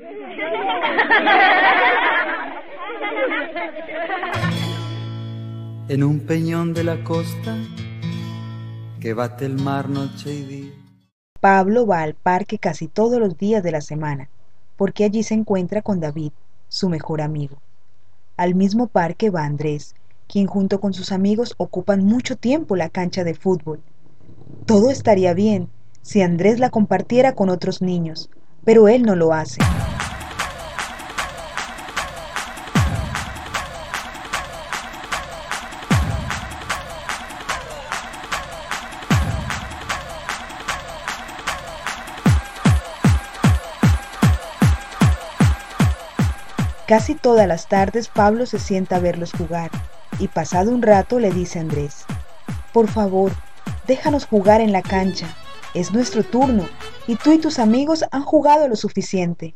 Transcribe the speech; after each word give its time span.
En 5.88 6.04
un 6.04 6.20
peñón 6.20 6.72
de 6.72 6.84
la 6.84 7.04
costa 7.04 7.54
que 9.00 9.12
bate 9.12 9.44
el 9.44 9.56
mar 9.56 9.90
noche 9.90 10.32
y 10.32 10.44
día. 10.44 10.72
Pablo 11.40 11.86
va 11.86 12.00
al 12.02 12.14
parque 12.14 12.58
casi 12.58 12.86
todos 12.86 13.18
los 13.18 13.36
días 13.36 13.62
de 13.62 13.72
la 13.72 13.82
semana, 13.82 14.30
porque 14.76 15.04
allí 15.04 15.22
se 15.22 15.34
encuentra 15.34 15.82
con 15.82 16.00
David, 16.00 16.32
su 16.68 16.88
mejor 16.88 17.20
amigo. 17.20 17.58
Al 18.36 18.54
mismo 18.54 18.86
parque 18.86 19.28
va 19.30 19.44
Andrés, 19.44 19.94
quien 20.28 20.46
junto 20.46 20.80
con 20.80 20.94
sus 20.94 21.12
amigos 21.12 21.54
ocupan 21.58 22.04
mucho 22.04 22.36
tiempo 22.36 22.76
la 22.76 22.88
cancha 22.88 23.24
de 23.24 23.34
fútbol. 23.34 23.82
Todo 24.64 24.90
estaría 24.90 25.34
bien 25.34 25.68
si 26.02 26.22
Andrés 26.22 26.58
la 26.58 26.70
compartiera 26.70 27.34
con 27.34 27.50
otros 27.50 27.82
niños, 27.82 28.30
pero 28.64 28.88
él 28.88 29.02
no 29.02 29.16
lo 29.16 29.32
hace. 29.32 29.60
Casi 46.90 47.14
todas 47.14 47.46
las 47.46 47.68
tardes 47.68 48.08
Pablo 48.08 48.46
se 48.46 48.58
sienta 48.58 48.96
a 48.96 48.98
verlos 48.98 49.30
jugar 49.30 49.70
y 50.18 50.26
pasado 50.26 50.72
un 50.72 50.82
rato 50.82 51.20
le 51.20 51.30
dice 51.30 51.60
a 51.60 51.62
Andrés, 51.62 52.04
por 52.72 52.88
favor, 52.88 53.30
déjanos 53.86 54.26
jugar 54.26 54.60
en 54.60 54.72
la 54.72 54.82
cancha, 54.82 55.28
es 55.72 55.92
nuestro 55.92 56.24
turno 56.24 56.68
y 57.06 57.14
tú 57.14 57.30
y 57.30 57.38
tus 57.38 57.60
amigos 57.60 58.04
han 58.10 58.24
jugado 58.24 58.66
lo 58.66 58.74
suficiente. 58.74 59.54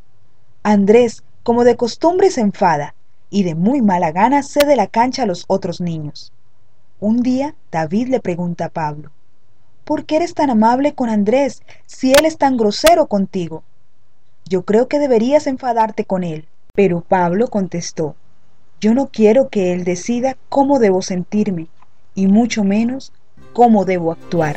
Andrés, 0.63 1.25
como 1.43 1.65
de 1.65 1.75
costumbre, 1.75 2.31
se 2.31 2.41
enfada 2.41 2.95
y 3.31 3.43
de 3.43 3.57
muy 3.57 3.83
mala 3.83 4.13
gana 4.13 4.45
cede 4.45 4.77
la 4.77 4.87
cancha 4.87 5.25
a 5.25 5.27
los 5.27 5.45
otros 5.49 5.81
niños. 5.81 6.33
Un 7.01 7.21
día 7.21 7.57
David 7.73 8.11
le 8.11 8.21
pregunta 8.21 8.67
a 8.67 8.69
Pablo, 8.69 9.11
¿por 9.85 10.05
qué 10.05 10.19
eres 10.19 10.35
tan 10.35 10.51
amable 10.51 10.95
con 10.95 11.09
Andrés 11.09 11.65
si 11.87 12.13
él 12.13 12.27
es 12.27 12.39
tan 12.39 12.57
grosero 12.57 13.09
contigo? 13.09 13.65
Yo 14.49 14.65
creo 14.65 14.87
que 14.87 15.01
deberías 15.01 15.49
enfadarte 15.49 16.05
con 16.05 16.23
él. 16.23 16.47
Pero 16.77 17.03
Pablo 17.03 17.47
contestó, 17.47 18.17
yo 18.81 18.95
no 18.95 19.07
quiero 19.07 19.49
que 19.49 19.73
él 19.73 19.85
decida 19.85 20.37
cómo 20.49 20.81
debo 20.81 21.03
sentirme, 21.03 21.69
y 22.17 22.27
mucho 22.27 22.65
menos 22.65 23.13
cómo 23.53 23.85
debo 23.85 24.11
actuar. 24.11 24.57